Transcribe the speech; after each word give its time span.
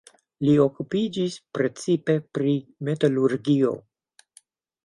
Li 0.45 0.53
okupiĝis 0.63 1.35
precipe 1.57 2.15
pri 2.39 2.57
metalurgio. 2.89 3.75